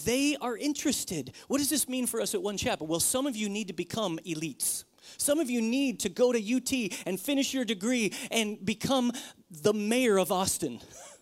[0.04, 1.32] they are interested.
[1.48, 2.86] What does this mean for us at One Chapel?
[2.86, 4.84] Well, some of you need to become elites.
[5.18, 6.72] Some of you need to go to UT
[7.06, 9.12] and finish your degree and become
[9.50, 10.80] the mayor of Austin.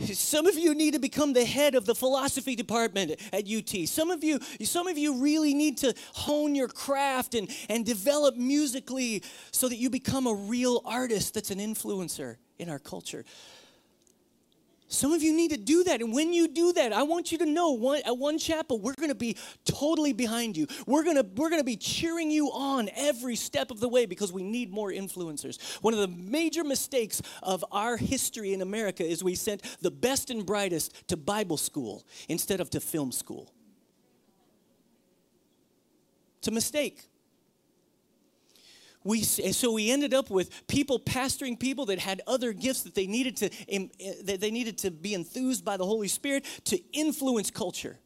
[0.00, 3.88] Some of you need to become the head of the philosophy department at UT.
[3.88, 8.36] Some of you, some of you really need to hone your craft and, and develop
[8.36, 13.24] musically so that you become a real artist that's an influencer in our culture.
[14.92, 16.00] Some of you need to do that.
[16.00, 18.94] And when you do that, I want you to know one, at One Chapel, we're
[18.94, 20.66] going to be totally behind you.
[20.84, 24.04] We're going to we're going to be cheering you on every step of the way
[24.04, 25.80] because we need more influencers.
[25.80, 30.28] One of the major mistakes of our history in America is we sent the best
[30.28, 33.54] and brightest to Bible school instead of to film school.
[36.38, 37.09] It's a mistake
[39.02, 43.06] we so we ended up with people pastoring people that had other gifts that they
[43.06, 43.86] needed to eh,
[44.24, 47.98] that they needed to be enthused by the holy spirit to influence culture.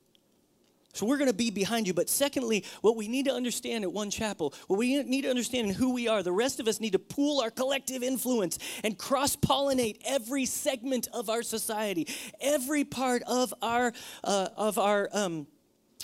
[0.92, 3.92] So we're going to be behind you but secondly what we need to understand at
[3.92, 6.78] one chapel what we need to understand in who we are the rest of us
[6.78, 12.06] need to pool our collective influence and cross pollinate every segment of our society
[12.40, 15.48] every part of our uh, of our um,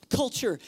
[0.08, 0.58] culture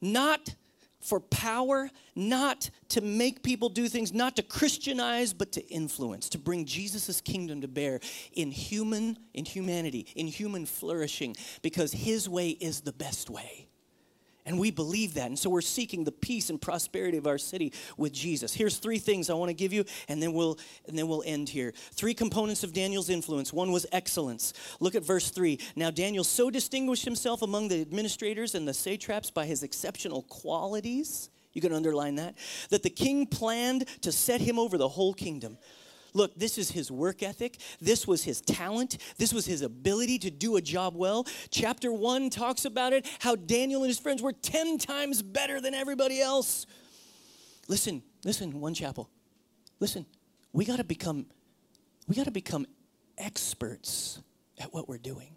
[0.00, 0.54] not
[1.00, 6.38] for power, not to make people do things, not to Christianize, but to influence, to
[6.38, 8.00] bring Jesus' kingdom to bear
[8.32, 13.67] in human, in humanity, in human flourishing, because his way is the best way.
[14.48, 15.26] And we believe that.
[15.26, 18.54] And so we're seeking the peace and prosperity of our city with Jesus.
[18.54, 21.50] Here's three things I want to give you, and then we'll and then we'll end
[21.50, 21.74] here.
[21.92, 23.52] Three components of Daniel's influence.
[23.52, 24.54] One was excellence.
[24.80, 25.60] Look at verse three.
[25.76, 31.28] Now Daniel so distinguished himself among the administrators and the satraps by his exceptional qualities.
[31.52, 32.38] You can underline that.
[32.70, 35.58] That the king planned to set him over the whole kingdom.
[36.14, 37.58] Look, this is his work ethic.
[37.80, 38.98] This was his talent.
[39.18, 41.26] This was his ability to do a job well.
[41.50, 45.74] Chapter one talks about it how Daniel and his friends were 10 times better than
[45.74, 46.66] everybody else.
[47.68, 49.10] Listen, listen, one chapel.
[49.80, 50.06] Listen,
[50.52, 51.26] we got to become
[52.06, 52.66] we got to become
[53.18, 54.20] experts
[54.58, 55.36] at what we're doing.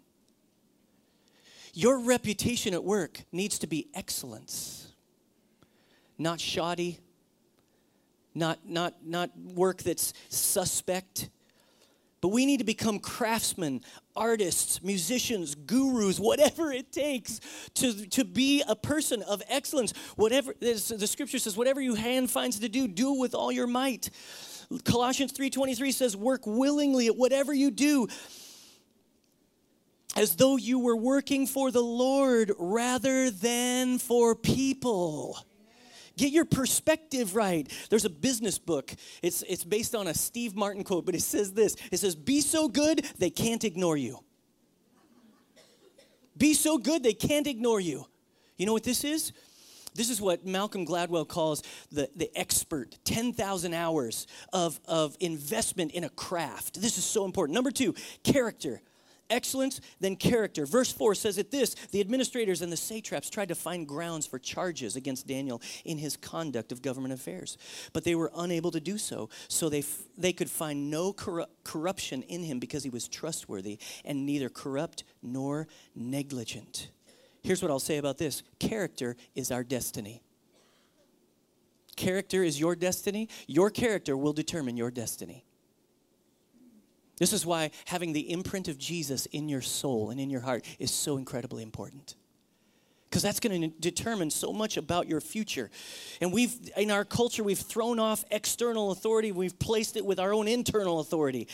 [1.74, 4.88] Your reputation at work needs to be excellence,
[6.18, 6.98] not shoddy,
[8.34, 11.30] not, not, not work that's suspect.
[12.20, 13.80] But we need to become craftsmen,
[14.14, 17.40] artists, musicians, gurus, whatever it takes
[17.74, 19.92] to, to be a person of excellence.
[20.14, 24.08] Whatever the scripture says, whatever your hand finds to do, do with all your might.
[24.84, 28.06] Colossians 3:23 says, work willingly at whatever you do
[30.16, 35.38] as though you were working for the Lord rather than for people.
[36.16, 37.70] Get your perspective right.
[37.90, 38.92] There's a business book.
[39.22, 42.40] It's, it's based on a Steve Martin quote, but it says this it says, Be
[42.40, 44.18] so good, they can't ignore you.
[46.36, 48.06] Be so good, they can't ignore you.
[48.56, 49.32] You know what this is?
[49.94, 56.04] This is what Malcolm Gladwell calls the, the expert 10,000 hours of, of investment in
[56.04, 56.80] a craft.
[56.80, 57.54] This is so important.
[57.54, 58.80] Number two, character
[59.30, 60.66] excellence, then character.
[60.66, 64.38] Verse 4 says it this the administrators and the satraps tried to find grounds for
[64.38, 67.58] charges against Daniel in his conduct of government affairs,
[67.92, 69.28] but they were unable to do so.
[69.48, 73.78] So they, f- they could find no corru- corruption in him because he was trustworthy
[74.04, 76.90] and neither corrupt nor negligent.
[77.42, 80.22] Here's what I'll say about this character is our destiny.
[81.96, 83.28] Character is your destiny.
[83.46, 85.44] Your character will determine your destiny.
[87.18, 90.64] This is why having the imprint of Jesus in your soul and in your heart
[90.78, 92.16] is so incredibly important.
[93.08, 95.70] Because that's going to determine so much about your future.
[96.22, 100.32] And we've, in our culture, we've thrown off external authority, we've placed it with our
[100.32, 101.46] own internal authority.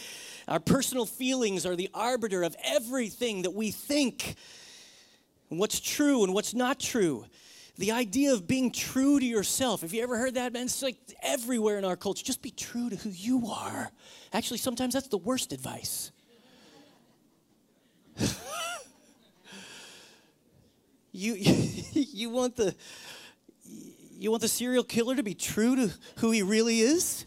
[0.47, 4.37] Our personal feelings are the arbiter of everything that we think,
[5.49, 7.27] what's true and what's not true
[7.79, 9.83] the idea of being true to yourself.
[9.83, 10.65] Have you ever heard that, man?
[10.65, 12.25] It's like everywhere in our culture.
[12.25, 13.93] Just be true to who you are.
[14.33, 16.11] Actually, sometimes that's the worst advice.
[21.13, 21.35] you,
[21.93, 22.75] you want the
[24.19, 27.25] you want the serial killer to be true to who he really is?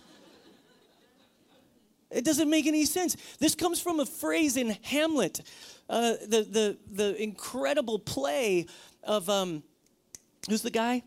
[2.10, 3.16] It doesn't make any sense.
[3.39, 5.39] This comes from a phrase in Hamlet,
[5.89, 8.66] uh, the, the, the incredible play
[9.04, 9.64] of um,
[10.48, 11.04] who's the guy?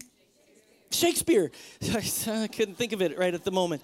[0.91, 1.51] Shakespeare.
[1.93, 3.83] I couldn't think of it right at the moment.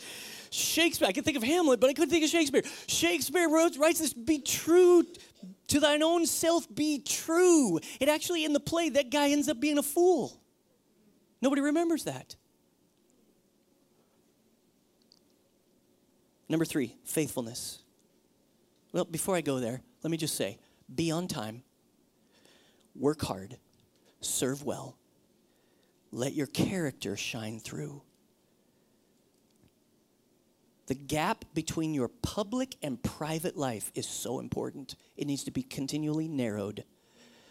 [0.51, 1.09] Shakespeare.
[1.09, 2.62] I could think of Hamlet, but I couldn't think of Shakespeare.
[2.86, 5.05] Shakespeare wrote, writes this be true
[5.68, 7.78] to thine own self, be true.
[8.01, 10.40] It actually, in the play, that guy ends up being a fool.
[11.40, 12.36] Nobody remembers that.
[16.48, 17.78] Number three, faithfulness.
[18.92, 20.59] Well, before I go there, let me just say
[20.92, 21.62] be on time,
[22.96, 23.57] work hard,
[24.20, 24.96] serve well,
[26.12, 28.02] let your character shine through.
[30.86, 34.96] The gap between your public and private life is so important.
[35.16, 36.84] It needs to be continually narrowed.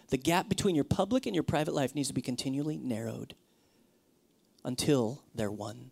[0.10, 3.36] The gap between your public and your private life needs to be continually narrowed
[4.66, 5.92] until they're one.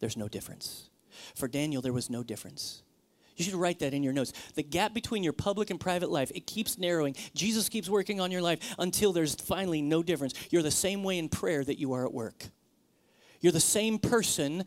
[0.00, 0.90] There's no difference.
[1.36, 2.82] For Daniel, there was no difference.
[3.36, 4.32] You should write that in your notes.
[4.54, 7.16] The gap between your public and private life, it keeps narrowing.
[7.34, 10.34] Jesus keeps working on your life until there's finally no difference.
[10.50, 12.44] You're the same way in prayer that you are at work.
[13.40, 14.64] You're the same person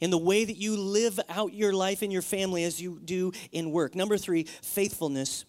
[0.00, 3.32] in the way that you live out your life in your family as you do
[3.52, 3.94] in work.
[3.94, 5.44] Number three, faithfulness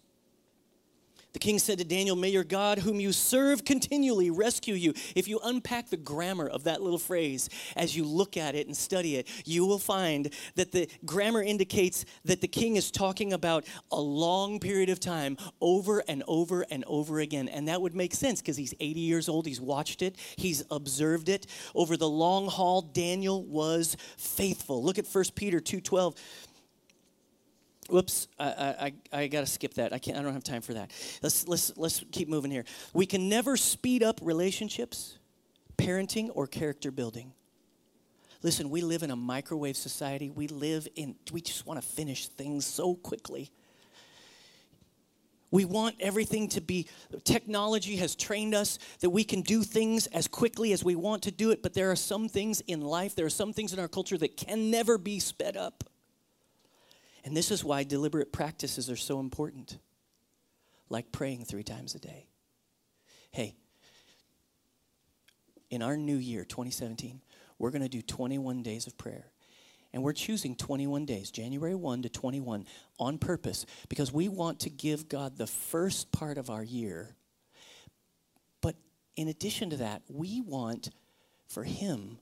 [1.34, 4.94] the king said to Daniel, May your God, whom you serve continually, rescue you.
[5.16, 8.78] If you unpack the grammar of that little phrase as you look at it and
[8.78, 13.66] study it, you will find that the grammar indicates that the king is talking about
[13.92, 17.48] a long period of time over and over and over again.
[17.48, 21.30] And that would make sense because he's 80 years old, he's watched it, he's observed
[21.30, 21.48] it.
[21.74, 24.84] Over the long haul, Daniel was faithful.
[24.84, 26.16] Look at 1 Peter 2:12
[27.90, 29.94] Whoops, I, I, I got to skip that.
[29.94, 30.18] I can't.
[30.18, 30.92] I don't have time for that.
[31.22, 32.66] Let's let's let's keep moving here.
[32.94, 35.18] We can never speed up relationships,
[35.78, 37.34] parenting, or character building.
[38.42, 40.30] Listen, we live in a microwave society.
[40.30, 41.16] We live in.
[41.32, 43.52] We just want to finish things so quickly.
[45.54, 46.88] We want everything to be,
[47.26, 51.32] technology has trained us that we can do things as quickly as we want to
[51.32, 53.88] do it, but there are some things in life, there are some things in our
[53.88, 55.84] culture that can never be sped up.
[57.24, 59.78] And this is why deliberate practices are so important,
[60.90, 62.28] like praying three times a day.
[63.32, 63.56] Hey,
[65.70, 67.22] in our new year, 2017,
[67.58, 69.28] we're going to do 21 days of prayer.
[69.94, 72.66] And we're choosing 21 days, January 1 to 21,
[73.00, 77.16] on purpose because we want to give God the first part of our year.
[78.62, 78.76] But
[79.16, 80.90] in addition to that, we want
[81.48, 82.18] for Him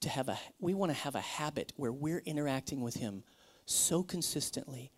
[0.00, 3.22] to have a, we want to have a habit where we're interacting with Him
[3.66, 4.90] so consistently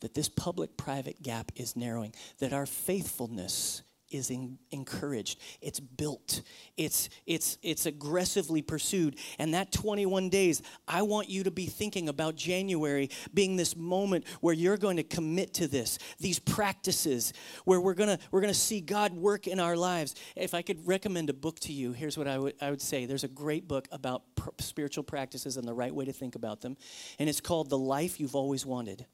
[0.00, 5.38] that this public private gap is narrowing, that our faithfulness is in, encouraged.
[5.60, 6.42] It's built.
[6.76, 9.18] It's it's it's aggressively pursued.
[9.38, 14.26] And that 21 days i want you to be thinking about january being this moment
[14.40, 17.32] where you're going to commit to this these practices
[17.64, 20.14] where we're going to we're going to see god work in our lives.
[20.36, 23.06] If i could recommend a book to you here's what i would i would say.
[23.06, 26.60] There's a great book about pr- spiritual practices and the right way to think about
[26.60, 26.76] them
[27.18, 29.06] and it's called the life you've always wanted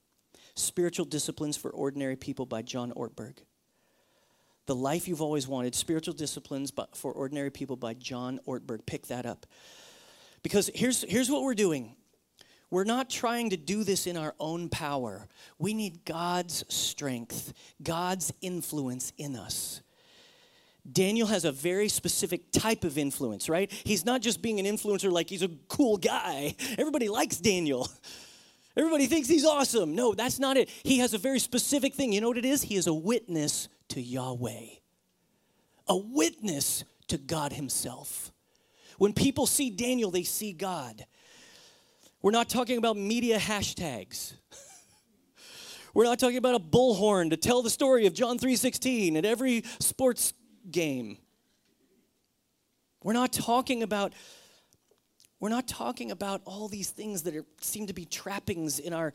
[0.54, 3.38] spiritual disciplines for ordinary people by john ortberg
[4.66, 8.86] the Life You've Always Wanted Spiritual Disciplines for Ordinary People by John Ortberg.
[8.86, 9.46] Pick that up.
[10.42, 11.96] Because here's, here's what we're doing
[12.70, 15.28] we're not trying to do this in our own power.
[15.58, 19.80] We need God's strength, God's influence in us.
[20.90, 23.70] Daniel has a very specific type of influence, right?
[23.70, 26.56] He's not just being an influencer like he's a cool guy.
[26.76, 27.88] Everybody likes Daniel.
[28.76, 29.94] Everybody thinks he's awesome.
[29.94, 30.68] No, that's not it.
[30.82, 32.12] He has a very specific thing.
[32.12, 32.62] You know what it is?
[32.62, 34.66] He is a witness to Yahweh,
[35.86, 38.32] a witness to God Himself.
[38.98, 41.04] When people see Daniel, they see God.
[42.22, 44.34] We're not talking about media hashtags.
[45.94, 49.62] We're not talking about a bullhorn to tell the story of John 3:16 at every
[49.78, 50.32] sports
[50.70, 51.18] game.
[53.02, 54.14] We're not talking about
[55.38, 59.12] we're not talking about all these things that are, seem to be trappings in our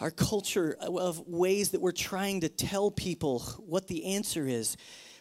[0.00, 4.76] our culture of ways that we're trying to tell people what the answer is.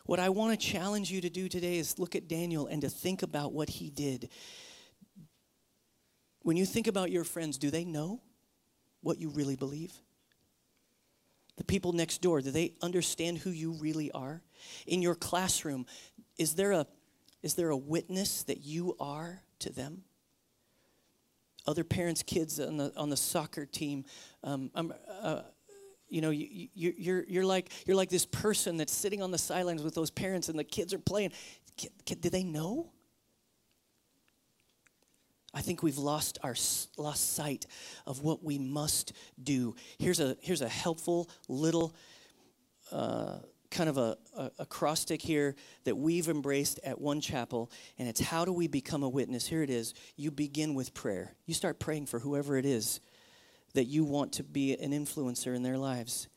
[0.06, 2.90] What I want to challenge you to do today is look at Daniel and to
[2.90, 4.30] think about what he did.
[6.42, 8.22] When you think about your friends, do they know
[9.02, 9.94] what you really believe?
[11.56, 14.42] The people next door, do they understand who you really are?
[14.88, 15.86] In your classroom,
[16.38, 16.88] is there a,
[17.44, 20.04] is there a witness that you are to them?
[21.66, 24.06] Other parents' kids on the, on the soccer team.
[24.44, 24.72] Um,
[25.22, 25.42] uh,
[26.10, 29.38] you know, you, you, you're, you're, like, you're like this person that's sitting on the
[29.38, 31.32] sidelines with those parents and the kids are playing.
[31.76, 32.92] Kid, kid, do they know?
[35.54, 36.56] I think we've lost our
[36.98, 37.68] lost sight
[38.08, 39.76] of what we must do.
[40.00, 41.96] Here's a here's a helpful little
[42.92, 43.38] uh,
[43.74, 48.46] kind of a, a acrostic here that we've embraced at One Chapel, and it's how
[48.46, 49.48] do we become a witness?
[49.48, 49.94] Here it is.
[50.16, 51.36] You begin with prayer.
[51.46, 53.02] You start praying for whoever it is
[53.74, 56.30] that you want to be an influencer in their lives.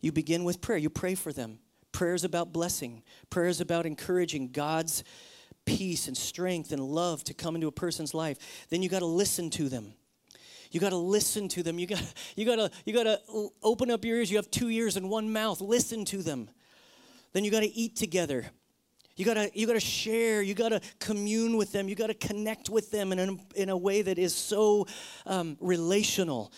[0.00, 0.78] You begin with prayer.
[0.78, 1.58] You pray for them.
[1.92, 3.02] Prayer is about blessing.
[3.30, 5.04] Prayer is about encouraging God's
[5.66, 9.06] peace and strength and love to come into a person's life, then you got to
[9.06, 9.92] listen to them.
[10.76, 11.78] You got to listen to them.
[11.78, 12.02] You got
[12.36, 13.18] you got to you got to
[13.62, 14.30] open up your ears.
[14.30, 15.62] You have two ears and one mouth.
[15.62, 16.50] Listen to them.
[17.32, 18.44] Then you got to eat together.
[19.16, 23.12] You gotta, you gotta share, you gotta commune with them, you gotta connect with them
[23.12, 24.86] in a, in a way that is so
[25.24, 26.52] um, relational.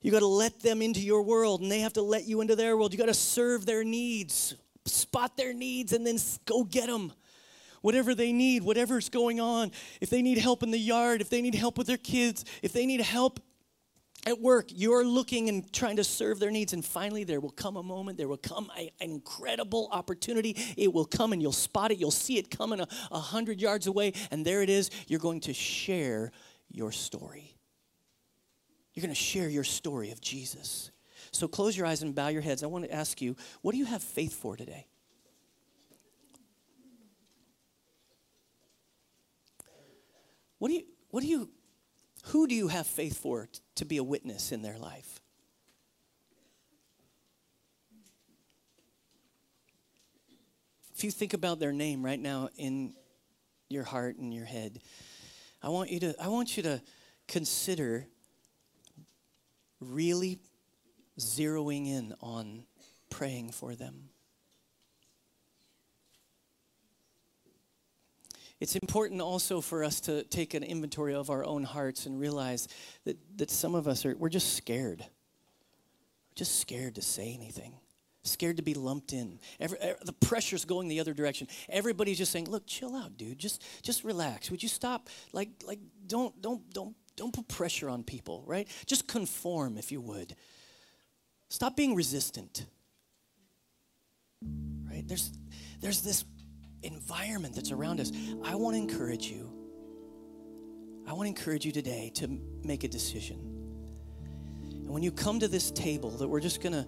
[0.00, 2.76] You gotta let them into your world and they have to let you into their
[2.76, 2.92] world.
[2.92, 7.12] You gotta serve their needs, spot their needs, and then go get them
[7.82, 9.72] whatever they need, whatever's going on.
[10.00, 12.72] If they need help in the yard, if they need help with their kids, if
[12.72, 13.40] they need help
[14.26, 16.72] at work, you're looking and trying to serve their needs.
[16.72, 20.56] And finally, there will come a moment, there will come a, an incredible opportunity.
[20.76, 23.86] It will come and you'll spot it, you'll see it coming a, a hundred yards
[23.86, 24.90] away, and there it is.
[25.06, 26.32] You're going to share
[26.70, 27.54] your story.
[28.94, 30.90] You're going to share your story of Jesus.
[31.30, 32.62] So close your eyes and bow your heads.
[32.62, 34.86] I want to ask you, what do you have faith for today?
[40.58, 41.48] What do you, what do you,
[42.24, 45.20] who do you have faith for t- to be a witness in their life?
[50.94, 52.92] If you think about their name right now in
[53.68, 54.80] your heart and your head,
[55.62, 56.82] I want you to, I want you to
[57.28, 58.06] consider
[59.80, 60.40] really
[61.20, 62.64] zeroing in on
[63.10, 64.08] praying for them.
[68.60, 72.66] It's important also for us to take an inventory of our own hearts and realize
[73.04, 75.00] that, that some of us are, we're just scared.
[75.00, 77.74] We're just scared to say anything,
[78.24, 79.38] scared to be lumped in.
[79.60, 81.46] Every, eh, the pressure's going the other direction.
[81.68, 83.38] Everybody's just saying, look, chill out, dude.
[83.38, 84.50] Just, just relax.
[84.50, 85.08] Would you stop?
[85.32, 85.78] Like, like
[86.08, 88.66] don't, don't, don't, don't put pressure on people, right?
[88.86, 90.34] Just conform, if you would.
[91.48, 92.66] Stop being resistant.
[94.90, 95.06] Right?
[95.06, 95.32] There's,
[95.80, 96.24] there's this
[96.82, 98.12] environment that's around us,
[98.44, 99.52] I want to encourage you.
[101.06, 102.28] I want to encourage you today to
[102.64, 103.38] make a decision.
[104.70, 106.86] And when you come to this table, that we're just going to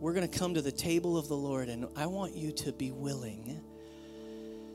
[0.00, 2.72] we're going to come to the table of the Lord and I want you to
[2.72, 3.58] be willing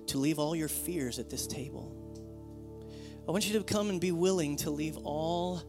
[0.08, 1.96] to leave all your fears at this table.
[3.28, 5.62] I want you to come and be willing to leave all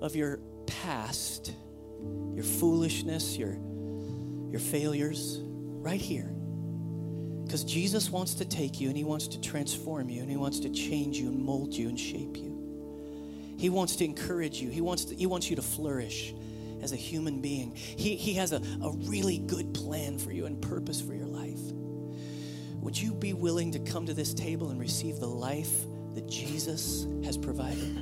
[0.00, 1.52] of your past,
[2.34, 3.58] your foolishness, your
[4.50, 6.29] your failures right here.
[7.50, 10.60] Because Jesus wants to take you and He wants to transform you and He wants
[10.60, 13.56] to change you and mold you and shape you.
[13.58, 16.32] He wants to encourage you, He wants, to, he wants you to flourish
[16.80, 17.74] as a human being.
[17.74, 21.58] He, he has a, a really good plan for you and purpose for your life.
[22.82, 25.74] Would you be willing to come to this table and receive the life
[26.14, 27.98] that Jesus has provided?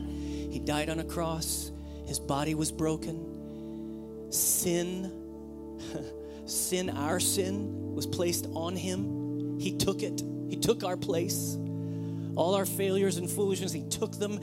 [0.51, 1.73] He died on a cross,
[2.05, 4.29] His body was broken.
[4.31, 5.11] Sin,
[6.45, 9.28] sin, our sin, was placed on Him
[9.59, 11.59] he took it, He took our place.
[12.37, 14.41] All our failures and foolishness, He took them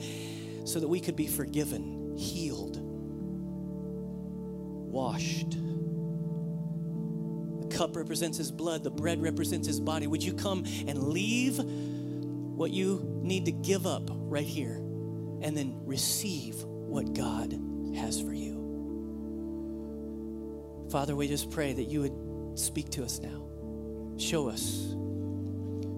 [0.64, 2.78] so that we could be forgiven, healed,
[4.90, 5.56] washed.
[7.60, 10.06] The cup represents His blood, the bread represents His body.
[10.06, 15.80] Would you come and leave what you need to give up right here and then
[15.86, 17.58] receive what God
[17.96, 18.54] has for you?
[20.90, 23.42] Father, we just pray that you would speak to us now.
[24.18, 24.94] Show us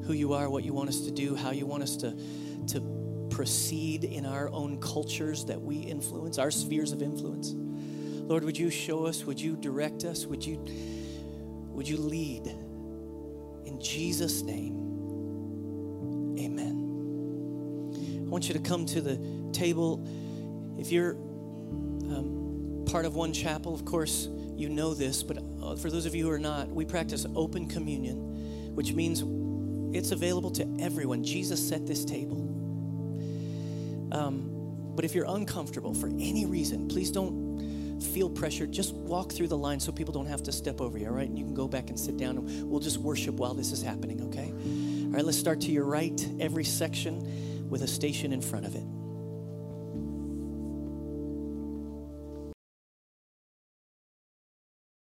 [0.08, 2.16] who you are, what you want us to do, how you want us to,
[2.66, 7.52] to proceed in our own cultures that we influence, our spheres of influence.
[7.54, 9.24] Lord, would you show us?
[9.24, 10.24] Would you direct us?
[10.24, 10.64] Would you,
[11.74, 12.46] would you lead?
[12.46, 14.76] In Jesus' name,
[16.38, 18.24] amen.
[18.26, 19.20] I want you to come to the
[19.52, 20.08] table.
[20.78, 25.90] If you're um, part of one chapel, of course, you know this, but uh, for
[25.90, 29.22] those of you who are not, we practice open communion, which means
[29.92, 31.24] it's available to everyone.
[31.24, 32.36] Jesus set this table.
[34.12, 34.50] Um,
[34.94, 38.72] but if you're uncomfortable for any reason, please don't feel pressured.
[38.72, 41.28] Just walk through the line so people don't have to step over you, all right?
[41.28, 43.82] And you can go back and sit down and we'll just worship while this is
[43.82, 44.52] happening, okay?
[45.06, 48.74] All right, let's start to your right, every section with a station in front of
[48.74, 48.84] it.